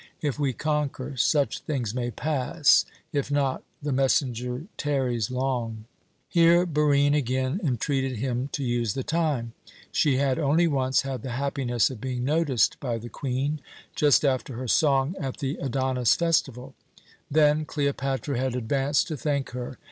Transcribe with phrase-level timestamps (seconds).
[0.19, 5.85] If we conquer, such things may pass; if not The messenger tarries long"
[6.27, 9.53] Here Barine again entreated him to use the time.
[9.91, 13.61] She had only once had the happiness of being noticed by the Queen
[13.95, 16.73] just after her song at the Adonis festival.
[17.29, 19.77] Then Cleopatra had advanced to thank her.